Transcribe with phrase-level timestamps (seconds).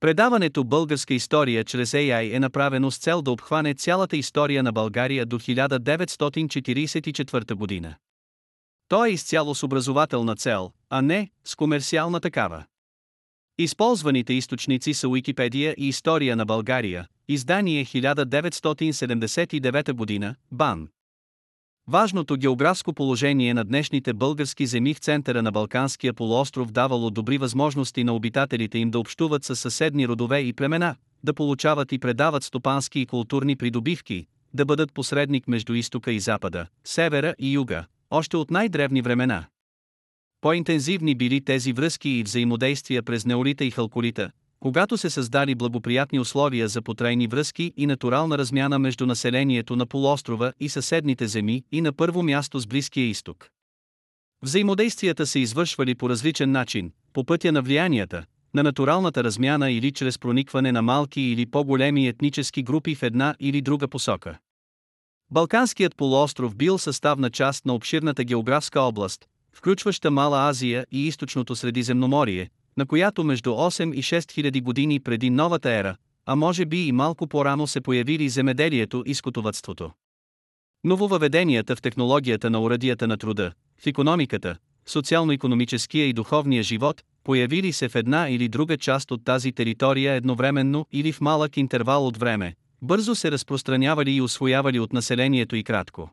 [0.00, 5.26] Предаването Българска история чрез AI е направено с цел да обхване цялата история на България
[5.26, 7.94] до 1944 година.
[8.88, 12.64] То е изцяло с образователна цел, а не с комерциална такава.
[13.58, 20.88] Използваните източници са Уикипедия и История на България, издание 1979 година, БАН.
[21.90, 28.04] Важното географско положение на днешните български земи в центъра на Балканския полуостров давало добри възможности
[28.04, 33.00] на обитателите им да общуват с съседни родове и племена, да получават и предават стопански
[33.00, 38.50] и културни придобивки, да бъдат посредник между изтока и запада, севера и юга, още от
[38.50, 39.46] най-древни времена.
[40.40, 46.68] По-интензивни били тези връзки и взаимодействия през неолита и халколита, когато се създали благоприятни условия
[46.68, 51.92] за потрайни връзки и натурална размяна между населението на полуострова и съседните земи и на
[51.92, 53.50] първо място с Близкия изток.
[54.42, 58.24] Взаимодействията се извършвали по различен начин, по пътя на влиянията,
[58.54, 63.62] на натуралната размяна или чрез проникване на малки или по-големи етнически групи в една или
[63.62, 64.38] друга посока.
[65.30, 72.50] Балканският полуостров бил съставна част на обширната географска област, включваща Мала Азия и източното Средиземноморие,
[72.76, 75.96] на която между 8 и 6 хиляди години преди новата ера,
[76.26, 79.90] а може би и малко по-рано се появили земеделието и скотовътството.
[80.84, 87.88] Нововъведенията в технологията на урадията на труда, в економиката, социално-економическия и духовния живот, появили се
[87.88, 92.54] в една или друга част от тази територия едновременно или в малък интервал от време,
[92.82, 96.10] бързо се разпространявали и освоявали от населението и кратко.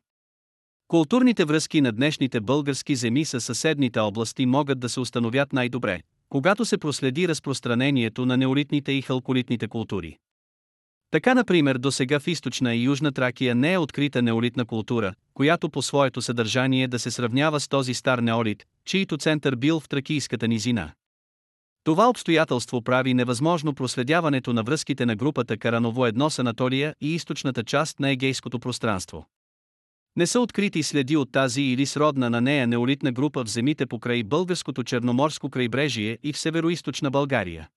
[0.87, 6.01] Културните връзки на днешните български земи с съседните области могат да се установят най-добре,
[6.33, 10.17] когато се проследи разпространението на неолитните и халколитните култури.
[11.11, 15.69] Така, например, до сега в източна и южна Тракия не е открита неолитна култура, която
[15.69, 20.47] по своето съдържание да се сравнява с този стар неолит, чието център бил в Тракийската
[20.47, 20.91] низина.
[21.83, 27.63] Това обстоятелство прави невъзможно проследяването на връзките на групата Караново едно с Анатолия и източната
[27.63, 29.25] част на егейското пространство.
[30.15, 34.23] Не са открити следи от тази или сродна на нея неолитна група в земите покрай
[34.23, 37.69] българското черноморско крайбрежие и в североизточна България.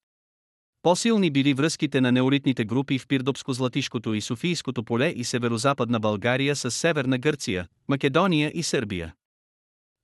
[0.82, 6.70] По-силни били връзките на неолитните групи в Пирдопско-Златишкото и Софийското поле и северо-западна България с
[6.70, 9.14] Северна Гърция, Македония и Сърбия.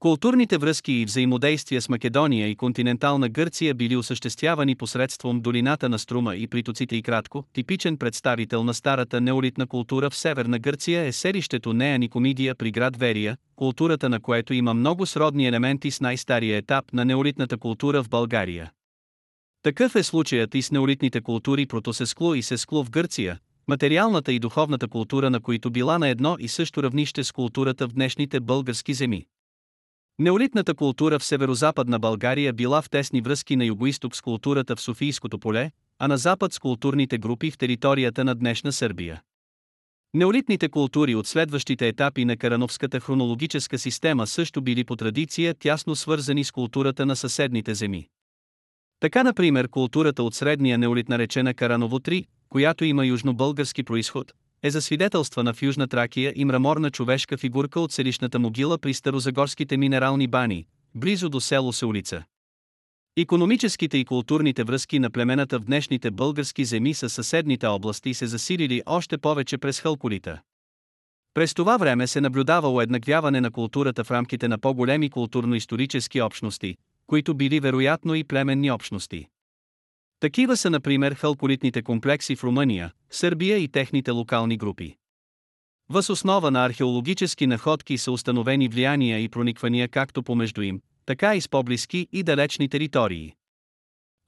[0.02, 6.36] Културните връзки и взаимодействия с Македония и континентална Гърция били осъществявани посредством долината на Струма
[6.36, 11.72] и притоците и кратко, типичен представител на старата неолитна култура в Северна Гърция е селището
[11.72, 16.84] Нея Никомидия при град Верия, културата на което има много сродни елементи с най-стария етап
[16.92, 18.70] на неолитната култура в България.
[19.62, 24.88] Такъв е случаят и с неолитните култури Протосескло и Сескло в Гърция, материалната и духовната
[24.88, 29.26] култура на които била на едно и също равнище с културата в днешните български земи.
[30.18, 35.38] Неолитната култура в северо-западна България била в тесни връзки на югоисток с културата в Софийското
[35.38, 39.22] поле, а на запад с културните групи в територията на днешна Сърбия.
[40.14, 46.44] Неолитните култури от следващите етапи на Карановската хронологическа система също били по традиция тясно свързани
[46.44, 48.08] с културата на съседните земи.
[49.00, 55.54] Така, например, културата от средния неолит наречена Караново 3, която има южнобългарски происход, е засвидетелствана
[55.54, 61.28] в Южна Тракия и мраморна човешка фигурка от селищната могила при старозагорските минерални бани, близо
[61.28, 62.24] до село Сеулица.
[63.16, 68.82] Икономическите и културните връзки на племената в днешните български земи с съседните области се засилили
[68.86, 70.40] още повече през хълколита.
[71.34, 77.34] През това време се наблюдава уеднаквяване на културата в рамките на по-големи културно-исторически общности, които
[77.34, 79.28] били вероятно и племенни общности.
[80.22, 84.96] Такива са например халколитните комплекси в Румъния, Сърбия и техните локални групи.
[85.90, 91.40] Въз основа на археологически находки са установени влияния и прониквания както помежду им, така и
[91.40, 93.34] с по-близки и далечни територии.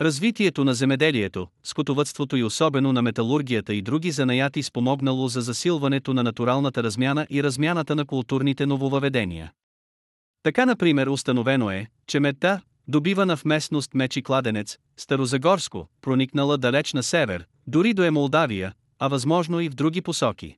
[0.01, 6.23] Развитието на земеделието, скотовътството и особено на металургията и други занаяти спомогнало за засилването на
[6.23, 9.53] натуралната размяна и размяната на културните нововъведения.
[10.43, 17.03] Така например установено е, че мета, добивана в местност Мечи кладенец, Старозагорско, проникнала далеч на
[17.03, 20.57] север, дори до е Молдавия, а възможно и в други посоки.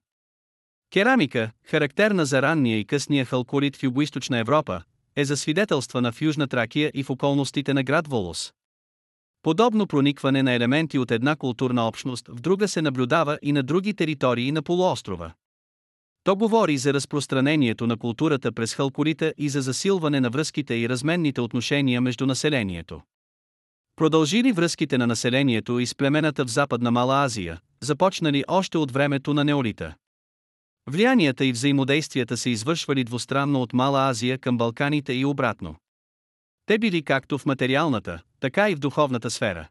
[0.93, 4.83] Керамика, характерна за ранния и късния халколит в Югоизточна Европа,
[5.17, 8.53] е засвидетелствана в Южна Тракия и в околностите на град Волос.
[9.43, 13.95] Подобно проникване на елементи от една културна общност в друга се наблюдава и на други
[13.95, 15.33] територии на полуострова.
[16.27, 21.41] То говори за разпространението на културата през халколита и за засилване на връзките и разменните
[21.41, 23.03] отношения между населението.
[23.97, 29.35] Продължили връзките на населението и с племената в Западна Мала Азия, започнали още от времето
[29.35, 29.95] на неолита.
[30.91, 35.77] Влиянията и взаимодействията се извършвали двустранно от Мала Азия към Балканите и обратно.
[36.67, 39.69] Те били както в материалната, така и в духовната сфера.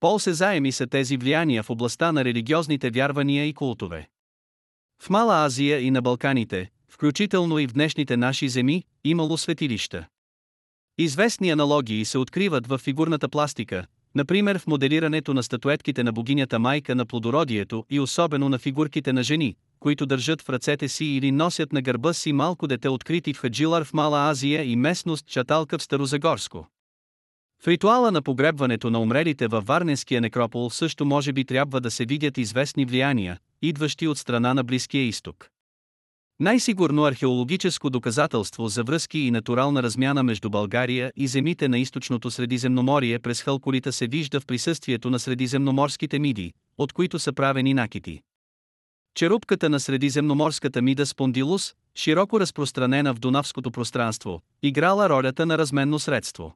[0.00, 4.08] По-осезаеми са тези влияния в областта на религиозните вярвания и култове.
[5.02, 10.06] В Мала Азия и на Балканите, включително и в днешните наши земи, имало светилища.
[10.98, 16.94] Известни аналогии се откриват в фигурната пластика, например в моделирането на статуетките на богинята майка
[16.94, 21.72] на плодородието и особено на фигурките на жени, които държат в ръцете си или носят
[21.72, 25.82] на гърба си малко дете открити в Хаджилар в Мала Азия и местност Чаталка в
[25.82, 26.66] Старозагорско.
[27.62, 32.04] В ритуала на погребването на умрелите във Варненския некропол също може би трябва да се
[32.04, 35.50] видят известни влияния, идващи от страна на Близкия изток.
[36.40, 43.18] Най-сигурно археологическо доказателство за връзки и натурална размяна между България и земите на източното Средиземноморие
[43.18, 48.20] през Халколита се вижда в присъствието на средиземноморските миди, от които са правени накити.
[49.14, 56.54] Черупката на средиземноморската мида спондилус, широко разпространена в Дунавското пространство, играла ролята на разменно средство.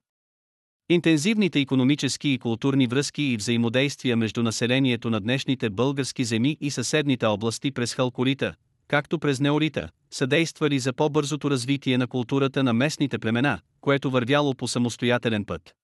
[0.92, 7.26] Интензивните економически и културни връзки и взаимодействия между населението на днешните български земи и съседните
[7.26, 8.54] области през Халколита,
[8.88, 14.68] както през неолита, съдействали за по-бързото развитие на културата на местните племена, което вървяло по
[14.68, 15.74] самостоятелен път.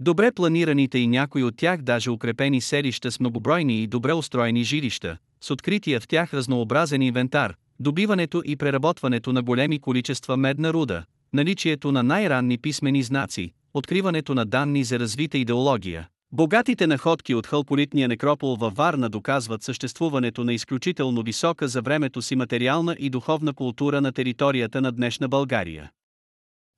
[0.00, 5.16] Добре планираните и някои от тях даже укрепени селища с многобройни и добре устроени жилища,
[5.40, 11.92] с открития в тях разнообразен инвентар, добиването и преработването на големи количества медна руда, наличието
[11.92, 18.56] на най-ранни писмени знаци, откриването на данни за развита идеология, Богатите находки от халполитния некропол
[18.56, 24.12] във Варна доказват съществуването на изключително висока за времето си материална и духовна култура на
[24.12, 25.90] територията на днешна България.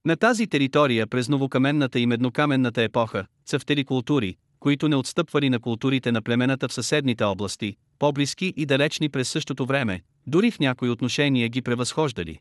[0.04, 6.12] На тази територия през новокаменната и меднокаменната епоха, цъфтели култури, които не отстъпвали на културите
[6.12, 11.48] на племената в съседните области, по-близки и далечни през същото време, дори в някои отношения
[11.48, 12.38] ги превъзхождали.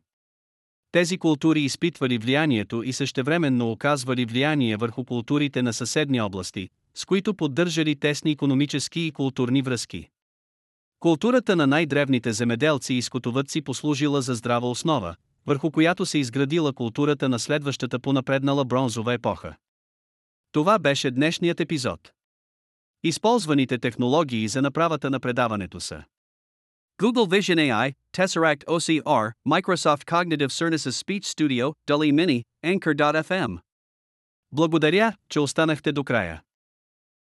[0.95, 7.33] Тези култури изпитвали влиянието и същевременно оказвали влияние върху културите на съседни области, с които
[7.33, 10.09] поддържали тесни економически и културни връзки.
[10.99, 15.15] Културата на най-древните земеделци и скотовъдци послужила за здрава основа,
[15.45, 19.55] върху която се изградила културата на следващата понапреднала бронзова епоха.
[20.51, 22.11] Това беше днешният епизод.
[23.03, 26.03] Използваните технологии за направата на предаването са
[26.98, 33.58] Google Vision AI, Tesseract OCR, Microsoft Cognitive Services Speech Studio, DALI Mini, Anchor.fm.
[34.52, 36.42] Благодаря, че останахте до края.